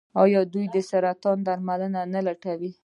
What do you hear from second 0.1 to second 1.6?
آیا دوی د سرطان